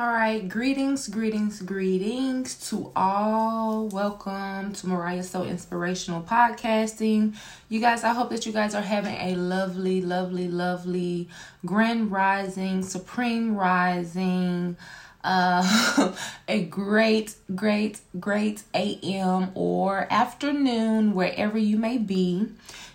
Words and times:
All 0.00 0.06
right, 0.06 0.48
greetings, 0.48 1.08
greetings, 1.08 1.60
greetings 1.60 2.54
to 2.70 2.92
all. 2.94 3.88
Welcome 3.88 4.72
to 4.74 4.86
Mariah 4.86 5.24
So 5.24 5.42
Inspirational 5.42 6.22
Podcasting. 6.22 7.34
You 7.68 7.80
guys, 7.80 8.04
I 8.04 8.12
hope 8.12 8.30
that 8.30 8.46
you 8.46 8.52
guys 8.52 8.76
are 8.76 8.80
having 8.80 9.16
a 9.16 9.34
lovely, 9.34 10.00
lovely, 10.00 10.46
lovely 10.46 11.28
grand 11.66 12.12
rising, 12.12 12.84
supreme 12.84 13.56
rising, 13.56 14.76
uh, 15.24 16.14
a 16.48 16.62
great, 16.62 17.34
great, 17.56 17.98
great 18.20 18.62
AM 18.74 19.50
or 19.56 20.06
afternoon, 20.12 21.12
wherever 21.12 21.58
you 21.58 21.76
may 21.76 21.98
be. 21.98 22.46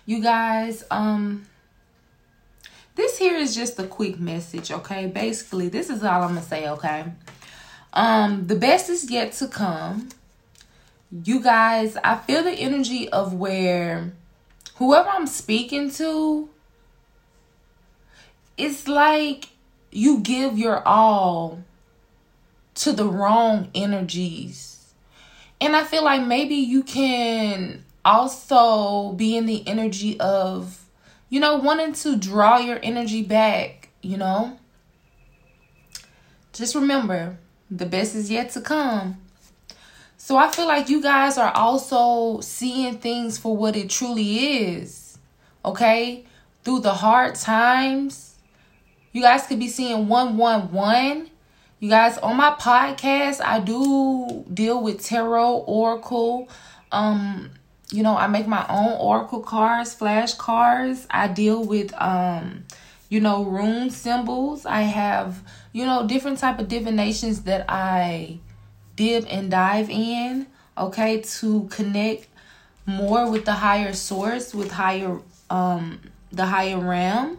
You 0.06 0.22
guys, 0.22 0.84
um, 0.90 1.44
this 2.94 3.18
here 3.18 3.36
is 3.36 3.54
just 3.54 3.78
a 3.78 3.86
quick 3.86 4.18
message, 4.20 4.70
okay? 4.70 5.06
Basically, 5.06 5.68
this 5.68 5.90
is 5.90 6.02
all 6.02 6.22
I'm 6.22 6.28
gonna 6.28 6.42
say, 6.42 6.68
okay? 6.68 7.04
Um, 7.92 8.46
the 8.46 8.56
best 8.56 8.88
is 8.88 9.10
yet 9.10 9.32
to 9.34 9.48
come. 9.48 10.08
You 11.10 11.40
guys, 11.40 11.96
I 12.02 12.16
feel 12.16 12.42
the 12.42 12.50
energy 12.50 13.08
of 13.08 13.34
where 13.34 14.12
whoever 14.76 15.08
I'm 15.08 15.26
speaking 15.26 15.90
to, 15.92 16.48
it's 18.56 18.88
like 18.88 19.48
you 19.90 20.20
give 20.20 20.58
your 20.58 20.86
all 20.86 21.62
to 22.76 22.92
the 22.92 23.08
wrong 23.08 23.70
energies. 23.74 24.92
And 25.60 25.76
I 25.76 25.84
feel 25.84 26.04
like 26.04 26.26
maybe 26.26 26.56
you 26.56 26.82
can 26.82 27.84
also 28.04 29.12
be 29.12 29.36
in 29.36 29.46
the 29.46 29.66
energy 29.66 30.18
of 30.20 30.83
you 31.34 31.40
know, 31.40 31.56
wanting 31.56 31.92
to 31.92 32.14
draw 32.14 32.58
your 32.58 32.78
energy 32.80 33.20
back, 33.20 33.88
you 34.02 34.16
know. 34.16 34.56
Just 36.52 36.76
remember, 36.76 37.38
the 37.68 37.86
best 37.86 38.14
is 38.14 38.30
yet 38.30 38.50
to 38.50 38.60
come. 38.60 39.16
So 40.16 40.36
I 40.36 40.48
feel 40.48 40.68
like 40.68 40.88
you 40.88 41.02
guys 41.02 41.36
are 41.36 41.50
also 41.50 42.40
seeing 42.40 42.98
things 42.98 43.36
for 43.36 43.56
what 43.56 43.74
it 43.74 43.90
truly 43.90 44.60
is. 44.60 45.18
Okay? 45.64 46.24
Through 46.62 46.82
the 46.82 46.94
hard 46.94 47.34
times, 47.34 48.36
you 49.10 49.20
guys 49.20 49.44
could 49.48 49.58
be 49.58 49.66
seeing 49.66 50.06
111. 50.06 51.30
You 51.80 51.90
guys 51.90 52.16
on 52.18 52.36
my 52.36 52.52
podcast, 52.52 53.40
I 53.44 53.58
do 53.58 54.44
deal 54.54 54.80
with 54.80 55.04
tarot, 55.04 55.64
oracle, 55.66 56.48
um 56.92 57.50
you 57.90 58.02
know, 58.02 58.16
I 58.16 58.26
make 58.26 58.46
my 58.46 58.66
own 58.68 58.92
oracle 58.98 59.40
cards, 59.40 59.94
flash 59.94 60.34
cards. 60.34 61.06
I 61.10 61.28
deal 61.28 61.64
with 61.64 61.92
um, 62.00 62.64
you 63.08 63.20
know, 63.20 63.44
rune 63.44 63.90
symbols. 63.90 64.66
I 64.66 64.82
have, 64.82 65.42
you 65.72 65.84
know, 65.84 66.06
different 66.06 66.38
type 66.38 66.58
of 66.58 66.68
divinations 66.68 67.42
that 67.42 67.64
I 67.68 68.38
dip 68.96 69.24
and 69.28 69.50
dive 69.50 69.90
in, 69.90 70.46
okay, 70.76 71.20
to 71.20 71.64
connect 71.70 72.26
more 72.86 73.30
with 73.30 73.44
the 73.44 73.52
higher 73.52 73.92
source, 73.92 74.54
with 74.54 74.72
higher 74.72 75.20
um 75.50 76.00
the 76.32 76.46
higher 76.46 76.78
realm. 76.78 77.38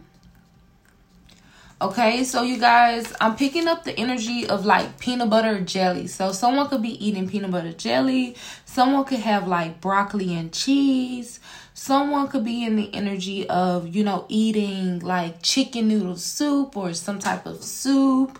Okay, 1.82 2.24
so 2.24 2.42
you 2.42 2.58
guys, 2.58 3.12
I'm 3.20 3.36
picking 3.36 3.68
up 3.68 3.84
the 3.84 3.92
energy 4.00 4.48
of 4.48 4.66
like 4.66 4.98
peanut 4.98 5.30
butter 5.30 5.60
jelly. 5.60 6.08
So 6.08 6.32
someone 6.32 6.70
could 6.70 6.82
be 6.82 7.06
eating 7.06 7.28
peanut 7.28 7.52
butter 7.52 7.74
jelly. 7.74 8.38
Someone 8.64 9.04
could 9.04 9.20
have 9.20 9.46
like 9.46 9.82
broccoli 9.82 10.34
and 10.36 10.54
cheese. 10.54 11.42
Someone 11.74 12.30
could 12.30 12.46
be 12.46 12.64
in 12.64 12.78
the 12.78 12.94
energy 12.94 13.50
of, 13.50 13.94
you 13.94 14.06
know, 14.06 14.26
eating 14.30 15.00
like 15.00 15.42
chicken 15.42 15.90
noodle 15.90 16.16
soup 16.16 16.78
or 16.78 16.94
some 16.94 17.20
type 17.20 17.46
of 17.46 17.62
soup. 17.62 18.40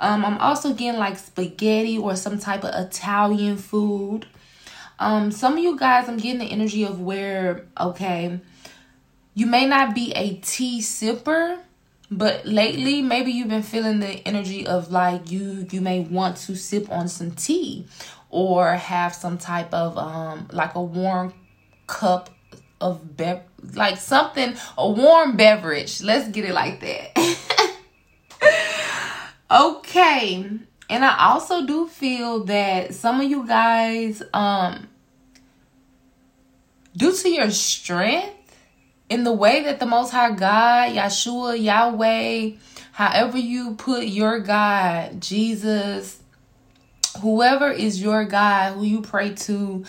Um, 0.00 0.24
I'm 0.24 0.38
also 0.38 0.74
getting 0.74 0.98
like 0.98 1.16
spaghetti 1.18 1.98
or 1.98 2.16
some 2.16 2.40
type 2.40 2.64
of 2.64 2.74
Italian 2.74 3.58
food. 3.58 4.26
Um, 4.98 5.30
some 5.30 5.52
of 5.52 5.60
you 5.60 5.78
guys, 5.78 6.08
I'm 6.08 6.16
getting 6.16 6.40
the 6.40 6.46
energy 6.46 6.82
of 6.82 7.00
where, 7.00 7.64
okay, 7.80 8.40
you 9.34 9.46
may 9.46 9.66
not 9.66 9.94
be 9.94 10.10
a 10.14 10.34
tea 10.38 10.80
sipper 10.80 11.60
but 12.18 12.44
lately, 12.46 13.00
maybe 13.00 13.32
you've 13.32 13.48
been 13.48 13.62
feeling 13.62 14.00
the 14.00 14.26
energy 14.26 14.66
of 14.66 14.92
like 14.92 15.30
you 15.30 15.66
you 15.70 15.80
may 15.80 16.00
want 16.00 16.36
to 16.38 16.56
sip 16.56 16.90
on 16.90 17.08
some 17.08 17.30
tea 17.30 17.86
or 18.28 18.74
have 18.74 19.14
some 19.14 19.38
type 19.38 19.72
of 19.72 19.96
um 19.96 20.48
like 20.52 20.74
a 20.74 20.82
warm 20.82 21.32
cup 21.86 22.30
of 22.80 23.16
bev 23.16 23.40
like 23.74 23.96
something 23.96 24.54
a 24.76 24.90
warm 24.90 25.36
beverage. 25.36 26.02
Let's 26.02 26.28
get 26.28 26.44
it 26.44 26.52
like 26.52 26.80
that. 26.80 27.76
okay. 29.50 30.50
And 30.90 31.04
I 31.04 31.30
also 31.30 31.66
do 31.66 31.86
feel 31.86 32.44
that 32.44 32.94
some 32.94 33.20
of 33.20 33.30
you 33.30 33.46
guys 33.46 34.22
um 34.34 34.88
due 36.94 37.14
to 37.14 37.28
your 37.30 37.50
strength 37.50 38.41
in 39.12 39.24
the 39.24 39.32
way 39.32 39.62
that 39.64 39.78
the 39.78 39.84
Most 39.84 40.10
High 40.10 40.30
God, 40.30 40.92
Yeshua, 40.92 41.62
Yahweh, 41.62 42.52
however 42.92 43.36
you 43.36 43.74
put 43.74 44.06
your 44.06 44.40
God, 44.40 45.20
Jesus, 45.20 46.18
whoever 47.20 47.70
is 47.70 48.00
your 48.00 48.24
God, 48.24 48.72
who 48.72 48.84
you 48.84 49.02
pray 49.02 49.34
to, 49.34 49.84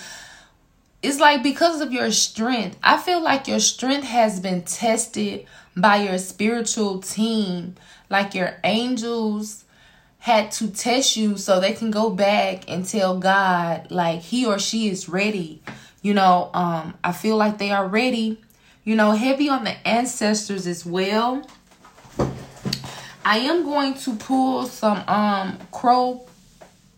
it's 1.01 1.21
like 1.21 1.41
because 1.41 1.79
of 1.79 1.93
your 1.93 2.11
strength. 2.11 2.77
I 2.83 2.97
feel 2.97 3.23
like 3.23 3.47
your 3.47 3.61
strength 3.61 4.05
has 4.07 4.41
been 4.41 4.63
tested 4.63 5.45
by 5.73 6.03
your 6.03 6.17
spiritual 6.17 6.99
team, 6.99 7.75
like 8.09 8.35
your 8.35 8.57
angels 8.65 9.63
had 10.19 10.51
to 10.51 10.69
test 10.69 11.15
you 11.15 11.37
so 11.37 11.61
they 11.61 11.71
can 11.71 11.91
go 11.91 12.09
back 12.09 12.69
and 12.69 12.85
tell 12.85 13.19
God 13.19 13.89
like 13.89 14.19
he 14.19 14.45
or 14.45 14.59
she 14.59 14.89
is 14.89 15.07
ready. 15.07 15.63
You 16.01 16.13
know, 16.13 16.49
um 16.53 16.95
I 17.05 17.13
feel 17.13 17.37
like 17.37 17.57
they 17.57 17.71
are 17.71 17.87
ready 17.87 18.41
you 18.83 18.95
know, 18.95 19.11
heavy 19.11 19.49
on 19.49 19.63
the 19.63 19.87
ancestors 19.87 20.67
as 20.67 20.85
well. 20.85 21.47
I 23.25 23.37
am 23.37 23.63
going 23.63 23.93
to 23.95 24.15
pull 24.15 24.65
some 24.65 25.03
um 25.07 25.57
crow 25.71 26.27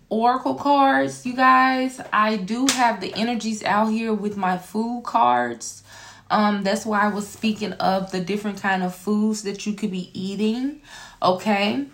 oracle 0.09 0.56
cards, 0.56 1.25
you 1.25 1.35
guys. 1.35 2.01
I 2.12 2.38
do 2.38 2.68
have 2.68 3.01
the 3.01 3.13
energies 3.13 3.63
out 3.63 3.88
here 3.88 4.13
with 4.13 4.38
my 4.38 4.57
food 4.57 5.03
cards. 5.06 5.84
Um, 6.31 6.63
that's 6.63 6.85
why 6.85 7.01
I 7.01 7.09
was 7.09 7.28
speaking 7.28 7.74
of 7.74 8.12
the 8.12 8.19
different 8.19 8.59
kind 8.59 8.81
of 8.81 8.95
foods 8.95 9.44
that 9.44 9.66
you 9.68 9.74
could 9.74 9.91
be 9.91 10.09
eating. 10.19 10.81
Okay. 11.22 11.85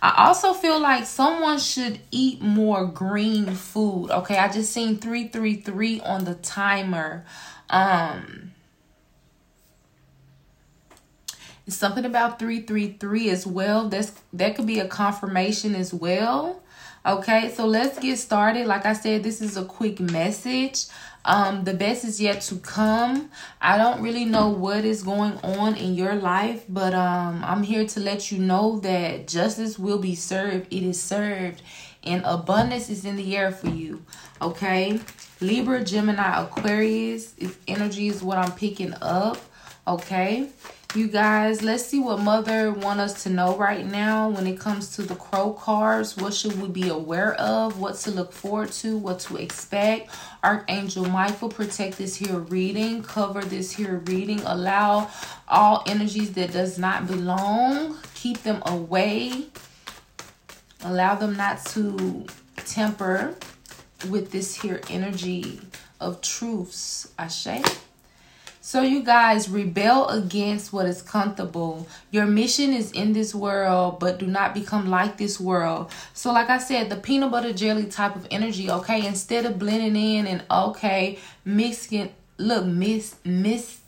I 0.00 0.26
also 0.26 0.54
feel 0.54 0.80
like 0.80 1.04
someone 1.06 1.58
should 1.58 2.00
eat 2.10 2.40
more 2.40 2.86
green 2.86 3.54
food. 3.54 4.10
Okay, 4.10 4.38
I 4.38 4.48
just 4.48 4.72
seen 4.72 4.96
333 4.96 6.00
on 6.00 6.24
the 6.24 6.34
timer. 6.36 7.24
Um 7.68 8.49
something 11.70 12.04
about 12.04 12.38
333 12.38 13.30
as 13.30 13.46
well. 13.46 13.88
That's 13.88 14.12
that 14.32 14.56
could 14.56 14.66
be 14.66 14.78
a 14.80 14.88
confirmation 14.88 15.74
as 15.74 15.92
well. 15.92 16.62
Okay, 17.04 17.50
so 17.54 17.66
let's 17.66 17.98
get 17.98 18.18
started. 18.18 18.66
Like 18.66 18.84
I 18.84 18.92
said, 18.92 19.22
this 19.22 19.40
is 19.40 19.56
a 19.56 19.64
quick 19.64 20.00
message. 20.00 20.84
Um, 21.24 21.64
the 21.64 21.72
best 21.74 22.04
is 22.04 22.20
yet 22.20 22.42
to 22.42 22.56
come. 22.56 23.30
I 23.60 23.78
don't 23.78 24.02
really 24.02 24.26
know 24.26 24.48
what 24.48 24.84
is 24.84 25.02
going 25.02 25.38
on 25.38 25.76
in 25.76 25.94
your 25.94 26.14
life, 26.14 26.64
but 26.68 26.92
um, 26.92 27.42
I'm 27.44 27.62
here 27.62 27.86
to 27.86 28.00
let 28.00 28.30
you 28.30 28.38
know 28.38 28.80
that 28.80 29.28
justice 29.28 29.78
will 29.78 29.98
be 29.98 30.14
served. 30.14 30.72
It 30.72 30.82
is 30.82 31.02
served, 31.02 31.62
and 32.04 32.22
abundance 32.24 32.90
is 32.90 33.04
in 33.04 33.16
the 33.16 33.36
air 33.36 33.50
for 33.50 33.68
you. 33.68 34.04
Okay, 34.42 35.00
Libra, 35.40 35.82
Gemini, 35.82 36.42
Aquarius. 36.42 37.34
If 37.38 37.58
energy 37.66 38.08
is 38.08 38.22
what 38.22 38.36
I'm 38.36 38.52
picking 38.52 38.94
up. 39.00 39.38
Okay. 39.86 40.48
You 40.92 41.06
guys, 41.06 41.62
let's 41.62 41.86
see 41.86 42.00
what 42.00 42.18
Mother 42.18 42.72
want 42.72 42.98
us 42.98 43.22
to 43.22 43.30
know 43.30 43.56
right 43.56 43.86
now 43.86 44.28
when 44.28 44.44
it 44.48 44.58
comes 44.58 44.96
to 44.96 45.02
the 45.02 45.14
crow 45.14 45.52
cards. 45.52 46.16
What 46.16 46.34
should 46.34 46.60
we 46.60 46.66
be 46.66 46.88
aware 46.88 47.34
of? 47.34 47.78
What 47.78 47.94
to 47.98 48.10
look 48.10 48.32
forward 48.32 48.72
to? 48.72 48.98
What 48.98 49.20
to 49.20 49.36
expect? 49.36 50.10
Archangel 50.42 51.04
Michael, 51.04 51.48
protect 51.48 51.96
this 51.96 52.16
here 52.16 52.40
reading. 52.40 53.04
Cover 53.04 53.40
this 53.40 53.70
here 53.70 54.02
reading. 54.06 54.40
Allow 54.40 55.08
all 55.46 55.84
energies 55.86 56.32
that 56.32 56.52
does 56.52 56.76
not 56.76 57.06
belong. 57.06 57.96
Keep 58.16 58.42
them 58.42 58.60
away. 58.66 59.46
Allow 60.82 61.14
them 61.14 61.36
not 61.36 61.64
to 61.66 62.26
temper 62.56 63.36
with 64.08 64.32
this 64.32 64.56
here 64.56 64.80
energy 64.90 65.60
of 66.00 66.20
truths. 66.20 67.12
Ashe. 67.16 67.62
So, 68.70 68.82
you 68.82 69.02
guys 69.02 69.48
rebel 69.48 70.06
against 70.06 70.72
what 70.72 70.86
is 70.86 71.02
comfortable. 71.02 71.88
Your 72.12 72.24
mission 72.24 72.72
is 72.72 72.92
in 72.92 73.12
this 73.12 73.34
world, 73.34 73.98
but 73.98 74.20
do 74.20 74.28
not 74.28 74.54
become 74.54 74.88
like 74.88 75.16
this 75.16 75.40
world. 75.40 75.90
So, 76.14 76.32
like 76.32 76.50
I 76.50 76.58
said, 76.58 76.88
the 76.88 76.94
peanut 76.94 77.32
butter 77.32 77.52
jelly 77.52 77.86
type 77.86 78.14
of 78.14 78.28
energy, 78.30 78.70
okay? 78.70 79.04
Instead 79.04 79.44
of 79.44 79.58
blending 79.58 79.96
in 79.96 80.28
and 80.28 80.44
okay, 80.48 81.18
mixing, 81.44 82.12
look, 82.38 82.64
miss, 82.64 83.16
miss, 83.24 83.80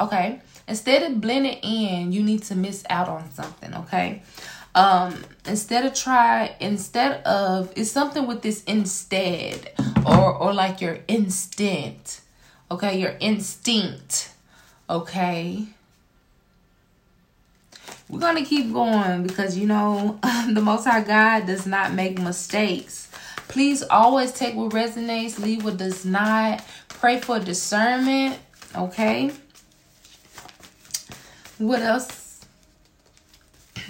okay? 0.00 0.40
Instead 0.68 1.10
of 1.10 1.20
blending 1.20 1.58
in, 1.64 2.12
you 2.12 2.22
need 2.22 2.44
to 2.44 2.54
miss 2.54 2.84
out 2.88 3.08
on 3.08 3.28
something, 3.32 3.74
okay? 3.74 4.22
um 4.76 5.24
instead 5.46 5.84
of 5.84 5.92
try 5.92 6.54
instead 6.60 7.20
of 7.24 7.72
it's 7.74 7.90
something 7.90 8.28
with 8.28 8.40
this 8.42 8.62
instead 8.68 9.72
or 10.06 10.32
or 10.32 10.54
like 10.54 10.80
your 10.80 11.00
instinct 11.08 12.20
okay 12.70 12.98
your 12.98 13.16
instinct. 13.20 14.32
Okay. 14.88 15.66
We're 18.08 18.20
gonna 18.20 18.44
keep 18.44 18.72
going 18.72 19.22
because 19.22 19.56
you 19.56 19.66
know 19.66 20.18
the 20.52 20.60
most 20.60 20.84
high 20.84 21.02
god 21.02 21.46
does 21.46 21.66
not 21.66 21.92
make 21.92 22.18
mistakes. 22.18 23.10
Please 23.48 23.82
always 23.82 24.32
take 24.32 24.54
what 24.54 24.72
resonates 24.72 25.38
leave 25.38 25.64
what 25.64 25.76
does 25.76 26.04
not. 26.04 26.64
Pray 26.88 27.20
for 27.20 27.38
discernment 27.38 28.38
okay? 28.76 29.32
What 31.58 31.80
else? 31.82 32.44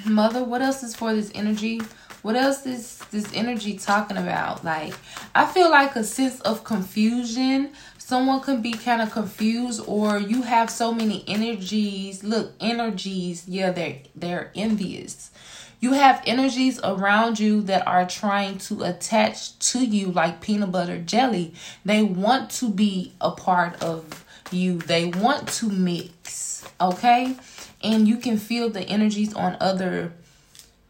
Mother 0.05 0.44
what 0.44 0.62
else 0.62 0.82
is 0.82 0.94
for 0.94 1.15
this 1.15 1.31
energy? 1.35 1.81
What 2.23 2.37
else 2.37 2.67
is 2.67 2.99
this 3.11 3.32
energy 3.35 3.79
talking 3.79 4.17
about? 4.17 4.65
Like 4.65 4.94
i 5.35 5.47
feel 5.47 5.71
like 5.71 5.97
a 5.97 6.05
sense 6.05 6.41
of 6.41 6.65
confusion 6.65 7.71
someone 8.11 8.41
can 8.41 8.61
be 8.61 8.73
kind 8.73 9.01
of 9.01 9.12
confused 9.12 9.81
or 9.87 10.19
you 10.19 10.43
have 10.43 10.69
so 10.69 10.93
many 10.93 11.23
energies 11.29 12.25
look 12.25 12.53
energies 12.59 13.45
yeah 13.47 13.71
they're 13.71 13.99
they're 14.17 14.51
envious. 14.57 15.31
You 15.79 15.93
have 15.93 16.21
energies 16.27 16.81
around 16.83 17.39
you 17.39 17.62
that 17.62 17.87
are 17.87 18.07
trying 18.07 18.59
to 18.67 18.83
attach 18.83 19.57
to 19.71 19.79
you 19.79 20.11
like 20.11 20.41
peanut 20.41 20.73
butter 20.73 20.99
jelly. 20.99 21.55
They 21.85 22.03
want 22.03 22.51
to 22.59 22.69
be 22.69 23.12
a 23.21 23.31
part 23.31 23.81
of 23.81 24.25
you. 24.51 24.79
They 24.79 25.06
want 25.06 25.47
to 25.61 25.71
mix 25.71 26.69
okay? 26.81 27.37
And 27.81 28.09
you 28.09 28.17
can 28.17 28.39
feel 28.39 28.71
the 28.71 28.83
energies 28.83 29.33
on 29.35 29.56
other 29.61 30.13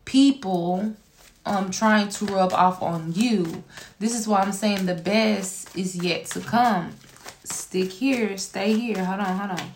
people 0.06 0.96
um 1.44 1.70
trying 1.70 2.08
to 2.16 2.25
rub 2.25 2.55
off 2.55 2.81
on 2.82 3.12
you. 3.12 3.62
This 3.99 4.19
is 4.19 4.26
why 4.26 4.40
i'm 4.40 4.52
saying 4.52 4.87
the 4.87 4.94
best 4.94 5.76
is 5.76 5.96
yet 5.96 6.25
to 6.32 6.40
come 6.40 6.94
stick 7.50 7.91
here 7.91 8.37
stay 8.37 8.73
here. 8.73 9.05
Hold 9.05 9.20
on 9.20 9.37
hold 9.37 9.61
on. 9.61 9.73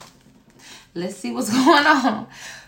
Let's 0.94 1.16
see 1.16 1.32
what's 1.32 1.50
going 1.64 1.86
on. 1.86 2.26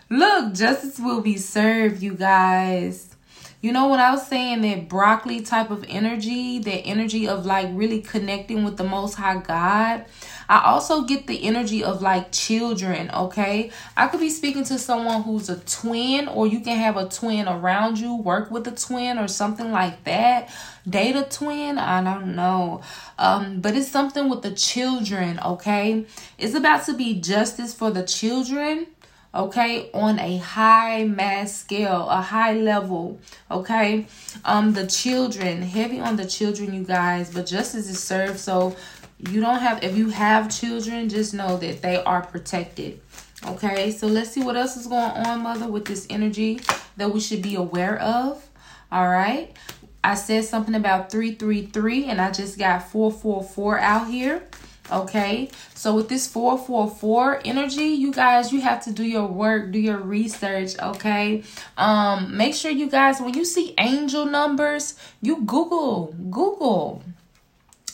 Look 0.09 0.53
justice 0.53 0.99
will 0.99 1.21
be 1.21 1.37
served 1.37 2.01
you 2.01 2.13
guys. 2.13 3.15
You 3.59 3.71
know 3.71 3.87
what 3.87 3.99
I 3.99 4.11
was 4.11 4.27
saying? 4.27 4.61
That 4.61 4.87
broccoli 4.87 5.41
type 5.41 5.71
of 5.71 5.83
energy, 5.89 6.59
that 6.59 6.81
energy 6.85 7.27
of 7.27 7.45
like 7.45 7.67
really 7.71 8.01
connecting 8.01 8.63
with 8.63 8.77
the 8.77 8.83
most 8.83 9.15
high 9.15 9.39
God. 9.39 10.05
I 10.49 10.61
also 10.65 11.01
get 11.01 11.27
the 11.27 11.43
energy 11.43 11.83
of 11.83 12.01
like 12.01 12.31
children, 12.31 13.11
okay? 13.11 13.71
I 13.95 14.07
could 14.07 14.19
be 14.19 14.29
speaking 14.29 14.63
to 14.65 14.79
someone 14.79 15.23
who's 15.23 15.49
a 15.49 15.59
twin, 15.59 16.27
or 16.27 16.47
you 16.47 16.61
can 16.61 16.77
have 16.77 16.95
a 16.97 17.07
twin 17.09 17.47
around 17.47 17.99
you, 17.99 18.15
work 18.15 18.49
with 18.49 18.67
a 18.67 18.71
twin, 18.71 19.17
or 19.17 19.27
something 19.27 19.71
like 19.71 20.03
that. 20.05 20.49
Date 20.87 21.15
a 21.15 21.23
twin, 21.23 21.77
I 21.77 22.03
don't 22.03 22.35
know. 22.35 22.81
Um, 23.19 23.59
but 23.59 23.75
it's 23.75 23.89
something 23.89 24.29
with 24.29 24.41
the 24.41 24.51
children, 24.51 25.39
okay? 25.43 26.05
It's 26.37 26.55
about 26.55 26.85
to 26.85 26.93
be 26.93 27.19
justice 27.19 27.73
for 27.73 27.91
the 27.91 28.03
children 28.03 28.87
okay 29.35 29.89
on 29.93 30.17
a 30.19 30.37
high 30.37 31.03
mass 31.03 31.55
scale 31.55 32.07
a 32.09 32.21
high 32.21 32.53
level 32.53 33.19
okay 33.51 34.07
um 34.45 34.73
the 34.73 34.87
children 34.87 35.61
heavy 35.61 35.99
on 35.99 36.15
the 36.15 36.25
children 36.25 36.73
you 36.73 36.83
guys 36.83 37.31
but 37.31 37.45
justice 37.45 37.89
is 37.89 38.01
served 38.01 38.39
so 38.39 38.75
you 39.19 39.41
don't 39.41 39.59
have 39.59 39.83
if 39.83 39.97
you 39.97 40.09
have 40.09 40.49
children 40.49 41.09
just 41.09 41.33
know 41.33 41.57
that 41.57 41.81
they 41.81 41.97
are 42.03 42.21
protected. 42.21 43.01
Okay? 43.45 43.91
So 43.91 44.07
let's 44.07 44.31
see 44.31 44.43
what 44.43 44.55
else 44.55 44.77
is 44.77 44.87
going 44.87 45.11
on 45.11 45.41
mother 45.41 45.67
with 45.67 45.85
this 45.85 46.05
energy 46.09 46.59
that 46.97 47.11
we 47.11 47.19
should 47.19 47.41
be 47.41 47.55
aware 47.55 47.99
of. 47.99 48.47
All 48.91 49.07
right? 49.07 49.55
I 50.03 50.15
said 50.15 50.45
something 50.45 50.75
about 50.75 51.11
333 51.11 52.05
and 52.05 52.21
i 52.21 52.31
just 52.31 52.57
got 52.57 52.89
444 52.89 53.79
out 53.79 54.07
here. 54.07 54.43
Okay? 54.89 55.49
So 55.73 55.95
with 55.95 56.07
this 56.07 56.27
444 56.27 57.41
energy 57.43 57.85
you 57.85 58.13
guys 58.13 58.53
you 58.53 58.61
have 58.61 58.83
to 58.85 58.91
do 58.91 59.03
your 59.03 59.27
work 59.27 59.71
do 59.71 59.79
your 59.79 59.97
research 59.97 60.79
okay? 60.79 61.43
Um 61.75 62.37
make 62.37 62.53
sure 62.53 62.71
you 62.71 62.89
guys 62.89 63.19
when 63.19 63.33
you 63.33 63.43
see 63.43 63.73
angel 63.77 64.25
numbers 64.25 64.97
you 65.21 65.41
google 65.43 66.13
google 66.29 67.03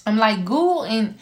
I'm 0.05 0.17
like 0.17 0.45
Google 0.45 0.83
and 0.83 1.15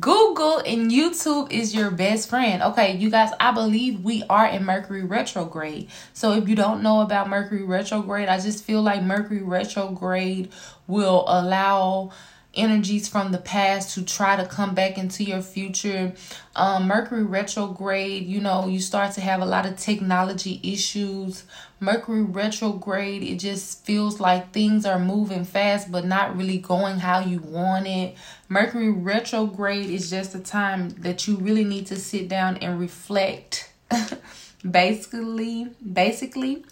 Google 0.00 0.58
and 0.58 0.90
YouTube 0.90 1.52
is 1.52 1.74
your 1.74 1.90
best 1.90 2.30
friend. 2.30 2.62
Okay, 2.62 2.96
you 2.96 3.10
guys, 3.10 3.30
I 3.38 3.52
believe 3.52 4.02
we 4.02 4.22
are 4.30 4.46
in 4.46 4.64
Mercury 4.64 5.04
retrograde. 5.04 5.90
So 6.14 6.32
if 6.32 6.48
you 6.48 6.56
don't 6.56 6.82
know 6.82 7.02
about 7.02 7.28
Mercury 7.28 7.62
retrograde, 7.62 8.28
I 8.28 8.40
just 8.40 8.64
feel 8.64 8.80
like 8.80 9.02
Mercury 9.02 9.42
retrograde 9.42 10.50
will 10.86 11.24
allow 11.28 12.10
energies 12.54 13.08
from 13.08 13.32
the 13.32 13.38
past 13.38 13.94
to 13.94 14.04
try 14.04 14.36
to 14.36 14.46
come 14.46 14.74
back 14.74 14.98
into 14.98 15.24
your 15.24 15.40
future. 15.40 16.12
Um, 16.54 16.86
Mercury 16.86 17.22
retrograde, 17.22 18.26
you 18.26 18.40
know, 18.40 18.66
you 18.66 18.80
start 18.80 19.12
to 19.12 19.20
have 19.20 19.40
a 19.40 19.46
lot 19.46 19.66
of 19.66 19.78
technology 19.78 20.60
issues. 20.62 21.44
Mercury 21.80 22.22
retrograde, 22.22 23.22
it 23.22 23.36
just 23.36 23.84
feels 23.84 24.20
like 24.20 24.52
things 24.52 24.84
are 24.84 24.98
moving 24.98 25.44
fast 25.44 25.90
but 25.90 26.04
not 26.04 26.36
really 26.36 26.58
going 26.58 26.98
how 26.98 27.20
you 27.20 27.40
want 27.40 27.86
it. 27.86 28.16
Mercury 28.48 28.90
retrograde 28.90 29.90
is 29.90 30.10
just 30.10 30.34
a 30.34 30.40
time 30.40 30.90
that 30.90 31.26
you 31.26 31.36
really 31.36 31.64
need 31.64 31.86
to 31.86 31.96
sit 31.96 32.28
down 32.28 32.58
and 32.58 32.78
reflect. 32.78 33.70
basically, 34.70 35.68
basically, 35.92 36.64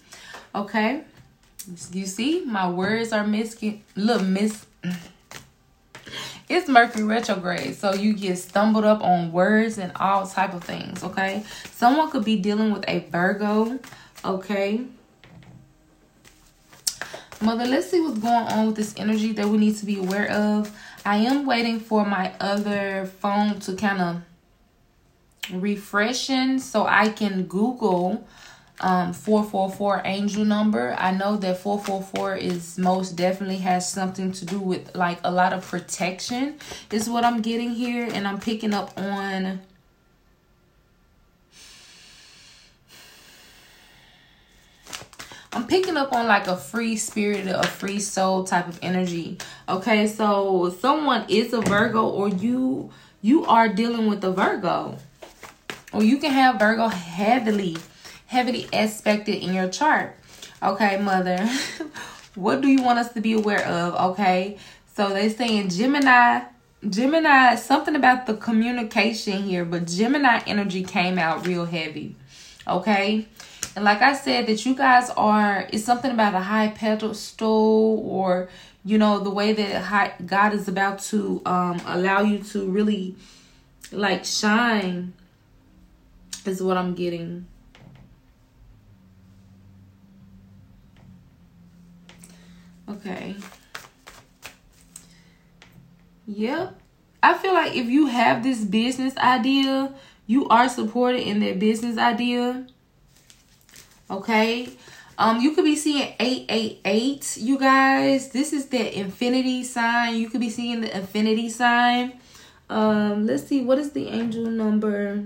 okay. 0.53 1.03
You 1.91 2.05
see, 2.07 2.43
my 2.45 2.69
words 2.69 3.11
are 3.13 3.25
missing. 3.25 3.83
Look, 3.95 4.23
miss 4.23 4.65
it's 6.53 6.67
mercury 6.67 7.03
retrograde 7.03 7.75
so 7.75 7.93
you 7.93 8.13
get 8.13 8.37
stumbled 8.37 8.85
up 8.85 9.01
on 9.01 9.31
words 9.31 9.77
and 9.77 9.91
all 9.95 10.25
type 10.27 10.53
of 10.53 10.63
things 10.63 11.03
okay? 11.03 11.43
Someone 11.71 12.09
could 12.09 12.25
be 12.25 12.37
dealing 12.37 12.71
with 12.71 12.83
a 12.87 12.99
virgo 13.09 13.79
okay? 14.23 14.81
Mother 17.41 17.65
let's 17.65 17.89
see 17.89 17.99
what's 17.99 18.19
going 18.19 18.47
on 18.47 18.67
with 18.67 18.75
this 18.75 18.93
energy 18.97 19.31
that 19.33 19.47
we 19.47 19.57
need 19.57 19.75
to 19.77 19.85
be 19.85 19.97
aware 19.97 20.29
of. 20.29 20.71
I 21.03 21.17
am 21.17 21.47
waiting 21.47 21.79
for 21.79 22.05
my 22.05 22.31
other 22.39 23.11
phone 23.19 23.59
to 23.61 23.75
kind 23.75 23.99
of 23.99 24.21
refreshing 25.51 26.59
so 26.59 26.85
i 26.85 27.09
can 27.09 27.43
google 27.43 28.25
um 28.81 29.13
444 29.13 30.01
angel 30.05 30.43
number 30.43 30.95
i 30.97 31.11
know 31.11 31.37
that 31.37 31.59
444 31.59 32.35
is 32.35 32.77
most 32.77 33.15
definitely 33.15 33.57
has 33.57 33.89
something 33.89 34.31
to 34.31 34.45
do 34.45 34.59
with 34.59 34.95
like 34.95 35.19
a 35.23 35.31
lot 35.31 35.53
of 35.53 35.65
protection 35.65 36.57
is 36.91 37.09
what 37.09 37.23
i'm 37.23 37.41
getting 37.41 37.71
here 37.71 38.09
and 38.11 38.27
i'm 38.27 38.39
picking 38.39 38.73
up 38.73 38.97
on 38.99 39.61
I'm 45.53 45.67
picking 45.67 45.97
up 45.97 46.13
on 46.13 46.27
like 46.27 46.47
a 46.47 46.55
free 46.55 46.95
spirit, 46.95 47.45
a 47.45 47.67
free 47.67 47.99
soul 47.99 48.45
type 48.45 48.69
of 48.69 48.79
energy. 48.81 49.37
Okay, 49.67 50.07
so 50.07 50.73
someone 50.79 51.25
is 51.27 51.51
a 51.51 51.59
Virgo 51.59 52.07
or 52.07 52.29
you 52.29 52.89
you 53.21 53.45
are 53.45 53.67
dealing 53.67 54.07
with 54.07 54.23
a 54.23 54.31
Virgo. 54.31 54.97
Or 55.91 56.03
you 56.03 56.19
can 56.19 56.31
have 56.31 56.57
Virgo 56.57 56.87
heavily 56.87 57.75
heavily 58.31 58.65
aspected 58.71 59.43
in 59.43 59.53
your 59.53 59.67
chart. 59.67 60.15
Okay, 60.63 60.97
mother. 61.01 61.37
what 62.35 62.61
do 62.61 62.69
you 62.69 62.81
want 62.81 62.97
us 62.97 63.11
to 63.11 63.19
be 63.19 63.33
aware 63.33 63.65
of? 63.67 64.11
Okay. 64.11 64.57
So 64.95 65.09
they're 65.09 65.29
saying 65.29 65.67
Gemini, 65.67 66.43
Gemini, 66.89 67.55
something 67.55 67.93
about 67.93 68.27
the 68.27 68.35
communication 68.35 69.43
here, 69.43 69.65
but 69.65 69.85
Gemini 69.85 70.39
energy 70.47 70.81
came 70.81 71.19
out 71.19 71.45
real 71.45 71.65
heavy. 71.65 72.15
Okay. 72.65 73.27
And 73.75 73.83
like 73.83 74.01
I 74.01 74.13
said, 74.13 74.47
that 74.47 74.65
you 74.65 74.75
guys 74.75 75.09
are, 75.17 75.67
it's 75.73 75.83
something 75.83 76.11
about 76.11 76.33
a 76.33 76.39
high 76.39 76.69
pedestal 76.69 78.01
or, 78.05 78.47
you 78.85 78.97
know, 78.97 79.19
the 79.19 79.29
way 79.29 79.51
that 79.51 80.25
God 80.25 80.53
is 80.53 80.69
about 80.69 80.99
to 81.11 81.41
um, 81.45 81.81
allow 81.85 82.21
you 82.21 82.39
to 82.43 82.65
really 82.65 83.15
like 83.91 84.23
shine 84.23 85.13
is 86.45 86.63
what 86.63 86.77
I'm 86.77 86.95
getting. 86.95 87.47
Okay. 92.91 93.35
Yep. 96.27 96.79
I 97.23 97.37
feel 97.37 97.53
like 97.53 97.75
if 97.75 97.87
you 97.87 98.07
have 98.07 98.43
this 98.43 98.63
business 98.63 99.15
idea, 99.17 99.93
you 100.27 100.47
are 100.49 100.67
supported 100.67 101.21
in 101.21 101.39
that 101.39 101.59
business 101.59 101.97
idea. 101.97 102.65
Okay. 104.09 104.69
Um, 105.17 105.39
you 105.39 105.53
could 105.53 105.65
be 105.65 105.75
seeing 105.75 106.13
888, 106.19 107.37
you 107.37 107.59
guys. 107.59 108.29
This 108.31 108.53
is 108.53 108.67
the 108.67 108.99
infinity 108.99 109.63
sign. 109.63 110.15
You 110.15 110.29
could 110.29 110.41
be 110.41 110.49
seeing 110.49 110.81
the 110.81 110.95
infinity 110.95 111.49
sign. 111.49 112.19
Um, 112.69 113.25
let's 113.27 113.43
see, 113.43 113.61
what 113.61 113.77
is 113.77 113.91
the 113.91 114.07
angel 114.07 114.45
number? 114.45 115.25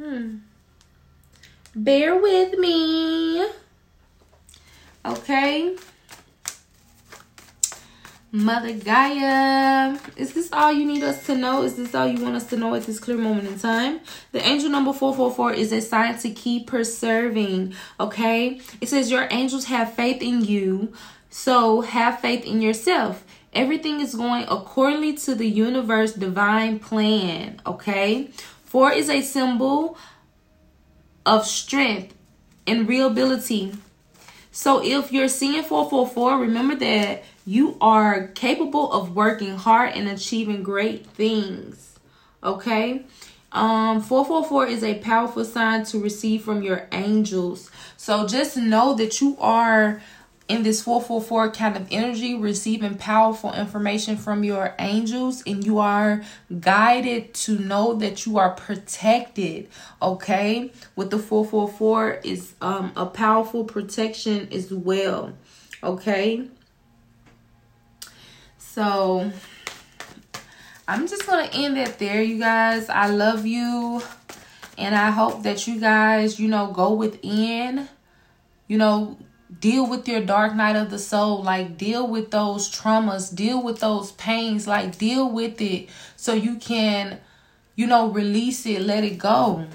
Hmm. 0.00 0.36
Bear 1.74 2.16
with 2.18 2.58
me. 2.58 3.46
Okay. 5.04 5.76
Mother 8.32 8.72
Gaia, 8.72 9.98
is 10.16 10.32
this 10.32 10.50
all 10.52 10.72
you 10.72 10.86
need 10.86 11.02
us 11.02 11.26
to 11.26 11.34
know? 11.34 11.64
Is 11.64 11.76
this 11.76 11.94
all 11.94 12.06
you 12.06 12.22
want 12.22 12.36
us 12.36 12.46
to 12.46 12.56
know 12.56 12.74
at 12.74 12.84
this 12.84 12.98
clear 12.98 13.18
moment 13.18 13.46
in 13.48 13.58
time? 13.58 14.00
The 14.32 14.40
angel 14.42 14.70
number 14.70 14.94
444 14.94 15.52
is 15.52 15.70
a 15.70 15.82
sign 15.82 16.16
to 16.20 16.30
keep 16.30 16.68
preserving, 16.68 17.74
okay? 17.98 18.60
It 18.80 18.88
says 18.88 19.10
your 19.10 19.28
angels 19.30 19.66
have 19.66 19.92
faith 19.92 20.22
in 20.22 20.44
you, 20.44 20.94
so 21.28 21.82
have 21.82 22.20
faith 22.20 22.46
in 22.46 22.62
yourself. 22.62 23.22
Everything 23.52 24.00
is 24.00 24.14
going 24.14 24.44
accordingly 24.48 25.14
to 25.18 25.34
the 25.34 25.48
universe 25.48 26.12
divine 26.12 26.78
plan, 26.78 27.60
okay? 27.66 28.30
Four 28.70 28.92
is 28.92 29.10
a 29.10 29.20
symbol 29.20 29.98
of 31.26 31.44
strength 31.44 32.14
and 32.68 32.88
real 32.88 33.08
ability. 33.08 33.74
So 34.52 34.80
if 34.80 35.10
you're 35.10 35.26
seeing 35.26 35.64
444, 35.64 36.38
remember 36.38 36.76
that 36.76 37.24
you 37.44 37.76
are 37.80 38.28
capable 38.28 38.92
of 38.92 39.16
working 39.16 39.56
hard 39.56 39.94
and 39.96 40.08
achieving 40.08 40.62
great 40.62 41.04
things. 41.04 41.98
Okay? 42.44 43.06
Um 43.50 44.00
444 44.02 44.66
is 44.68 44.84
a 44.84 45.00
powerful 45.00 45.44
sign 45.44 45.82
to 45.86 45.98
receive 45.98 46.44
from 46.44 46.62
your 46.62 46.86
angels. 46.92 47.72
So 47.96 48.28
just 48.28 48.56
know 48.56 48.94
that 48.94 49.20
you 49.20 49.36
are 49.40 50.00
in 50.50 50.64
this 50.64 50.82
444 50.82 51.52
kind 51.52 51.76
of 51.76 51.86
energy, 51.92 52.34
receiving 52.34 52.96
powerful 52.96 53.52
information 53.52 54.16
from 54.16 54.42
your 54.42 54.74
angels, 54.80 55.44
and 55.46 55.64
you 55.64 55.78
are 55.78 56.24
guided 56.58 57.32
to 57.34 57.56
know 57.56 57.94
that 57.94 58.26
you 58.26 58.36
are 58.36 58.50
protected. 58.50 59.68
Okay, 60.02 60.72
with 60.96 61.10
the 61.10 61.20
444 61.20 62.22
is 62.24 62.54
um, 62.60 62.90
a 62.96 63.06
powerful 63.06 63.62
protection 63.62 64.48
as 64.50 64.74
well. 64.74 65.32
Okay, 65.84 66.48
so 68.58 69.30
I'm 70.88 71.06
just 71.06 71.28
gonna 71.28 71.48
end 71.52 71.78
it 71.78 71.96
there, 72.00 72.20
you 72.22 72.40
guys. 72.40 72.88
I 72.88 73.06
love 73.06 73.46
you, 73.46 74.02
and 74.76 74.96
I 74.96 75.12
hope 75.12 75.44
that 75.44 75.68
you 75.68 75.78
guys, 75.78 76.40
you 76.40 76.48
know, 76.48 76.72
go 76.72 76.92
within, 76.92 77.88
you 78.66 78.76
know 78.76 79.16
deal 79.58 79.88
with 79.88 80.06
your 80.06 80.20
dark 80.20 80.54
night 80.54 80.76
of 80.76 80.90
the 80.90 80.98
soul 80.98 81.42
like 81.42 81.76
deal 81.76 82.06
with 82.06 82.30
those 82.30 82.70
traumas 82.70 83.34
deal 83.34 83.62
with 83.62 83.80
those 83.80 84.12
pains 84.12 84.66
like 84.66 84.96
deal 84.96 85.30
with 85.30 85.60
it 85.60 85.88
so 86.16 86.32
you 86.32 86.56
can 86.56 87.18
you 87.74 87.86
know 87.86 88.08
release 88.08 88.64
it 88.66 88.80
let 88.82 89.02
it 89.02 89.18
go 89.18 89.66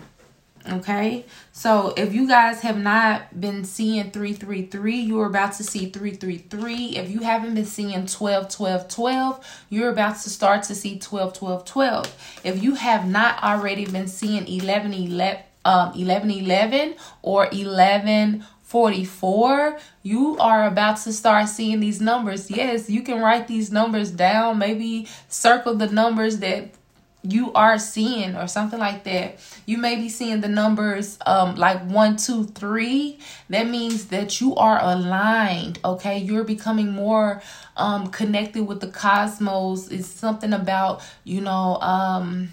okay? 0.72 1.26
So 1.52 1.94
if 1.96 2.14
you 2.14 2.28
guys 2.28 2.62
have 2.62 2.78
not 2.78 3.40
been 3.40 3.64
seeing 3.64 4.12
333 4.12 4.96
you're 4.96 5.28
about 5.28 5.54
to 5.54 5.64
see 5.64 5.90
333 5.90 6.98
if 6.98 7.10
you 7.10 7.22
haven't 7.22 7.56
been 7.56 7.66
seeing 7.66 8.06
12 8.06 8.50
12 8.50 8.88
12 8.88 9.66
you're 9.70 9.90
about 9.90 10.20
to 10.22 10.30
start 10.30 10.64
to 10.64 10.76
see 10.76 11.00
12 11.00 11.34
12 11.34 11.66
12 11.66 12.40
if 12.44 12.64
you 12.64 12.76
have 12.76 13.08
not 13.08 13.42
already 13.44 13.86
been 13.86 14.08
seeing 14.08 14.48
11 14.48 14.94
11 14.94 15.44
um 15.66 15.94
11 15.96 16.30
11 16.32 16.96
or 17.22 17.48
11 17.52 18.46
44, 18.76 19.80
you 20.04 20.38
are 20.38 20.68
about 20.68 20.98
to 20.98 21.14
start 21.14 21.48
seeing 21.48 21.80
these 21.80 22.02
numbers. 22.02 22.52
Yes, 22.52 22.90
you 22.90 23.04
can 23.04 23.22
write 23.22 23.48
these 23.48 23.72
numbers 23.72 24.12
down, 24.12 24.58
maybe 24.58 25.08
circle 25.30 25.76
the 25.76 25.88
numbers 25.88 26.40
that 26.40 26.72
you 27.24 27.54
are 27.54 27.80
seeing 27.80 28.36
or 28.36 28.48
something 28.50 28.78
like 28.78 29.06
that. 29.06 29.40
You 29.66 29.78
may 29.78 29.96
be 29.96 30.10
seeing 30.10 30.42
the 30.42 30.50
numbers 30.50 31.18
um 31.26 31.56
like 31.56 31.86
one 31.86 32.18
two 32.18 32.44
three. 32.48 33.18
That 33.48 33.70
means 33.70 34.08
that 34.08 34.42
you 34.42 34.58
are 34.58 34.84
aligned 34.84 35.80
okay? 35.86 36.18
You're 36.18 36.44
becoming 36.44 36.92
more 36.92 37.42
um 37.78 38.12
connected 38.12 38.68
with 38.68 38.82
the 38.82 38.90
cosmos. 38.90 39.88
It's 39.88 40.06
something 40.10 40.52
about 40.52 41.02
you 41.24 41.40
know 41.40 41.80
um 41.80 42.50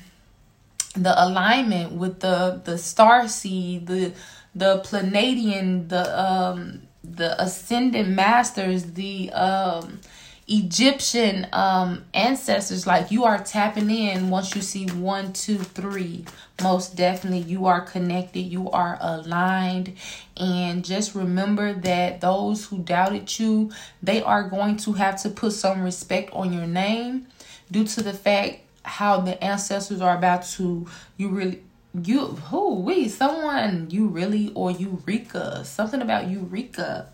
the 0.95 1.13
alignment 1.25 1.93
with 1.93 2.21
the 2.21 2.61
the 2.65 2.79
star 2.79 3.27
seed 3.27 3.87
the 3.87 4.13
the 4.55 4.81
Pleiadian, 4.81 5.89
the 5.89 6.21
um 6.21 6.83
the 7.05 7.41
ascendant 7.43 8.09
masters, 8.11 8.93
the 8.93 9.33
um 9.33 10.01
Egyptian 10.49 11.47
um 11.53 12.05
ancestors, 12.13 12.87
like 12.87 13.11
you 13.11 13.25
are 13.25 13.43
tapping 13.43 13.91
in 13.91 14.29
once 14.29 14.55
you 14.55 14.63
see 14.63 14.87
one, 14.87 15.33
two, 15.33 15.59
three. 15.59 16.25
Most 16.63 16.97
definitely 16.97 17.41
you 17.41 17.67
are 17.67 17.81
connected, 17.81 18.41
you 18.41 18.71
are 18.71 18.99
aligned, 19.01 19.95
and 20.37 20.85
just 20.85 21.15
remember 21.15 21.73
that 21.73 22.21
those 22.21 22.67
who 22.67 22.79
doubted 22.79 23.39
you, 23.39 23.71
they 24.03 24.23
are 24.23 24.49
going 24.49 24.77
to 24.79 24.93
have 24.93 25.21
to 25.23 25.31
put 25.31 25.53
some 25.53 25.83
respect 25.83 26.31
on 26.33 26.53
your 26.53 26.67
name 26.67 27.27
due 27.71 27.85
to 27.85 28.03
the 28.03 28.13
fact 28.13 28.61
how 28.85 29.21
the 29.21 29.43
ancestors 29.43 30.01
are 30.01 30.17
about 30.17 30.45
to 30.45 30.87
you 31.17 31.29
really 31.29 31.63
you 31.95 32.27
who 32.27 32.77
we 32.77 33.09
someone 33.09 33.89
you 33.91 34.07
really 34.07 34.51
or 34.55 34.71
eureka 34.71 35.65
something 35.65 36.01
about 36.01 36.31
eureka. 36.31 37.09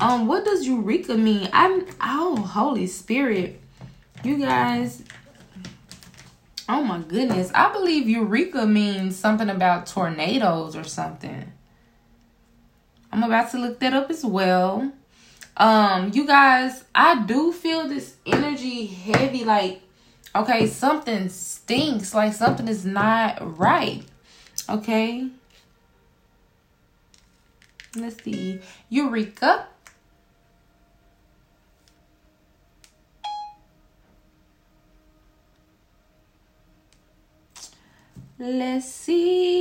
Um 0.00 0.26
what 0.26 0.44
does 0.44 0.66
eureka 0.66 1.16
mean? 1.16 1.48
I'm 1.52 1.86
oh 2.00 2.36
holy 2.36 2.86
spirit. 2.88 3.60
You 4.24 4.38
guys 4.38 5.04
oh 6.68 6.82
my 6.82 6.98
goodness. 6.98 7.52
I 7.54 7.72
believe 7.72 8.08
eureka 8.08 8.66
means 8.66 9.16
something 9.16 9.48
about 9.48 9.86
tornadoes 9.86 10.74
or 10.74 10.84
something. 10.84 11.52
I'm 13.12 13.22
about 13.22 13.52
to 13.52 13.58
look 13.58 13.78
that 13.80 13.94
up 13.94 14.10
as 14.10 14.24
well. 14.24 14.92
Um 15.56 16.10
you 16.12 16.26
guys 16.26 16.84
i 16.94 17.24
do 17.24 17.52
feel 17.52 17.88
this 17.88 18.16
energy 18.26 18.86
heavy 18.86 19.44
like 19.44 19.82
okay 20.38 20.66
something 20.66 21.28
stinks 21.28 22.14
like 22.14 22.32
something 22.32 22.68
is 22.68 22.84
not 22.84 23.58
right. 23.58 24.04
Okay? 24.68 25.28
Let's 27.96 28.22
see. 28.22 28.60
Eureka. 28.88 29.66
Let's 38.40 38.86
see 38.86 39.58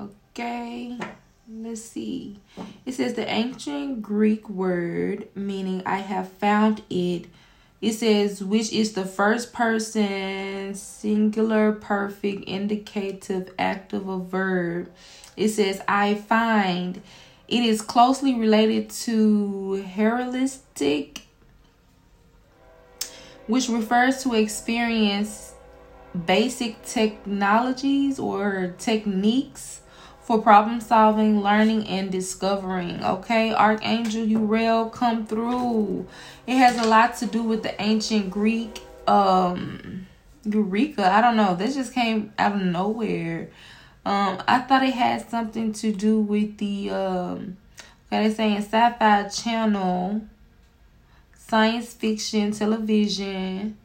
okay 0.00 0.98
let's 1.50 1.82
see. 1.82 2.38
It 2.84 2.94
says 2.94 3.14
ancient 3.28 4.02
Greek 4.02 4.48
word 4.48 5.28
meaning 5.34 5.82
I 5.86 5.98
have 5.98 6.28
found 6.32 6.82
it. 6.90 7.26
It 7.80 7.92
says 7.92 8.42
which 8.42 8.72
is 8.72 8.92
the 8.92 9.04
first 9.04 9.52
person 9.52 10.74
singular 10.74 11.72
perfect 11.72 12.44
indicative 12.44 13.52
active 13.58 14.08
of 14.08 14.22
a 14.22 14.24
verb. 14.24 14.90
It 15.36 15.50
says 15.50 15.80
I 15.86 16.14
find. 16.14 17.00
It 17.46 17.62
is 17.64 17.80
closely 17.80 18.34
related 18.34 18.90
to 18.90 19.74
heuristic 19.74 21.22
which 23.46 23.68
refers 23.68 24.22
to 24.22 24.34
experience 24.34 25.54
basic 26.26 26.82
technologies 26.84 28.18
or 28.18 28.74
techniques 28.78 29.80
for 30.28 30.42
problem 30.42 30.78
solving, 30.78 31.40
learning, 31.40 31.88
and 31.88 32.12
discovering. 32.12 33.02
Okay, 33.02 33.54
Archangel 33.54 34.26
Uriel, 34.26 34.90
come 34.90 35.26
through. 35.26 36.06
It 36.46 36.58
has 36.58 36.76
a 36.76 36.86
lot 36.86 37.16
to 37.16 37.26
do 37.26 37.42
with 37.42 37.62
the 37.62 37.80
ancient 37.80 38.28
Greek 38.30 38.82
um 39.06 40.06
Eureka. 40.44 41.10
I 41.10 41.22
don't 41.22 41.38
know. 41.38 41.54
This 41.54 41.76
just 41.76 41.94
came 41.94 42.34
out 42.38 42.52
of 42.56 42.60
nowhere. 42.60 43.48
Um, 44.04 44.42
I 44.46 44.58
thought 44.58 44.82
it 44.82 44.92
had 44.92 45.26
something 45.30 45.72
to 45.72 45.94
do 45.94 46.20
with 46.20 46.58
the 46.58 46.90
um 46.90 47.56
okay, 48.12 48.24
they're 48.24 48.34
saying 48.34 48.58
sci-fi 48.58 49.28
channel, 49.30 50.20
science 51.38 51.94
fiction 51.94 52.52
television. 52.52 53.78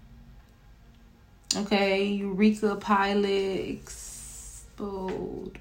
Okay, 1.56 2.04
Eureka 2.04 2.76
pilot 2.76 3.80
explode. 3.80 5.60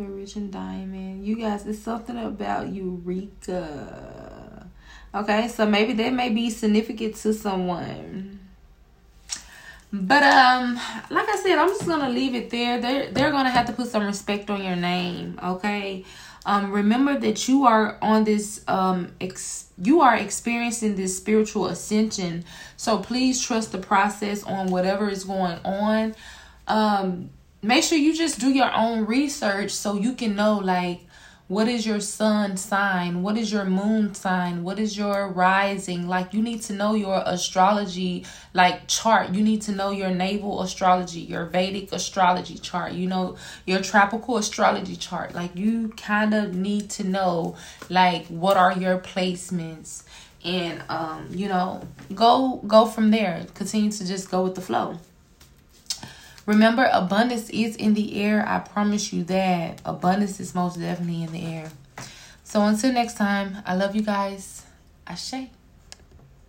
The 0.00 0.06
Rich 0.06 0.36
and 0.36 0.50
Diamond. 0.50 1.26
You 1.26 1.36
guys, 1.36 1.66
it's 1.66 1.80
something 1.80 2.16
about 2.16 2.72
Eureka. 2.72 4.66
Okay, 5.14 5.46
so 5.48 5.66
maybe 5.66 5.92
that 5.92 6.14
may 6.14 6.30
be 6.30 6.48
significant 6.48 7.16
to 7.16 7.34
someone. 7.34 8.40
But 9.92 10.22
um, 10.22 10.76
like 11.10 11.28
I 11.28 11.36
said, 11.42 11.58
I'm 11.58 11.68
just 11.68 11.86
gonna 11.86 12.08
leave 12.08 12.34
it 12.34 12.48
there. 12.48 12.80
They're 12.80 13.10
they're 13.10 13.30
gonna 13.30 13.50
have 13.50 13.66
to 13.66 13.74
put 13.74 13.88
some 13.88 14.06
respect 14.06 14.48
on 14.48 14.64
your 14.64 14.76
name, 14.76 15.38
okay? 15.44 16.06
Um, 16.46 16.72
remember 16.72 17.18
that 17.18 17.46
you 17.46 17.66
are 17.66 17.98
on 18.00 18.24
this 18.24 18.64
um 18.68 19.12
ex- 19.20 19.66
you 19.76 20.00
are 20.00 20.16
experiencing 20.16 20.96
this 20.96 21.14
spiritual 21.14 21.66
ascension. 21.66 22.46
So 22.78 23.00
please 23.00 23.38
trust 23.38 23.72
the 23.72 23.78
process 23.78 24.44
on 24.44 24.68
whatever 24.68 25.10
is 25.10 25.24
going 25.24 25.58
on. 25.62 26.14
Um, 26.68 27.28
make 27.62 27.84
sure 27.84 27.98
you 27.98 28.16
just 28.16 28.40
do 28.40 28.50
your 28.50 28.72
own 28.74 29.06
research 29.06 29.70
so 29.70 29.94
you 29.96 30.14
can 30.14 30.34
know 30.34 30.58
like 30.58 31.00
what 31.50 31.66
is 31.66 31.84
your 31.84 31.98
sun 31.98 32.56
sign? 32.56 33.24
What 33.24 33.36
is 33.36 33.50
your 33.50 33.64
moon 33.64 34.14
sign? 34.14 34.62
What 34.62 34.78
is 34.78 34.96
your 34.96 35.26
rising? 35.26 36.06
Like 36.06 36.32
you 36.32 36.40
need 36.42 36.62
to 36.62 36.72
know 36.72 36.94
your 36.94 37.24
astrology 37.26 38.24
like 38.54 38.86
chart. 38.86 39.30
You 39.30 39.42
need 39.42 39.60
to 39.62 39.72
know 39.72 39.90
your 39.90 40.10
natal 40.10 40.62
astrology, 40.62 41.18
your 41.18 41.46
Vedic 41.46 41.90
astrology 41.92 42.56
chart. 42.56 42.92
You 42.92 43.08
know 43.08 43.36
your 43.66 43.80
tropical 43.80 44.36
astrology 44.36 44.94
chart. 44.94 45.34
Like 45.34 45.56
you 45.56 45.88
kind 45.96 46.34
of 46.34 46.54
need 46.54 46.88
to 46.90 47.02
know 47.02 47.56
like 47.88 48.28
what 48.28 48.56
are 48.56 48.78
your 48.78 48.98
placements 48.98 50.04
and 50.44 50.82
um 50.88 51.26
you 51.30 51.48
know 51.48 51.82
go 52.14 52.60
go 52.68 52.86
from 52.86 53.10
there. 53.10 53.44
Continue 53.54 53.90
to 53.90 54.06
just 54.06 54.30
go 54.30 54.44
with 54.44 54.54
the 54.54 54.60
flow. 54.60 55.00
Remember, 56.50 56.90
abundance 56.92 57.48
is 57.50 57.76
in 57.76 57.94
the 57.94 58.20
air. 58.20 58.44
I 58.44 58.58
promise 58.58 59.12
you 59.12 59.22
that. 59.22 59.80
Abundance 59.84 60.40
is 60.40 60.52
most 60.52 60.80
definitely 60.80 61.22
in 61.22 61.30
the 61.30 61.46
air. 61.46 61.70
So 62.42 62.62
until 62.62 62.92
next 62.92 63.16
time, 63.16 63.58
I 63.64 63.76
love 63.76 63.94
you 63.94 64.02
guys. 64.02 64.64
Ashe. 65.06 65.46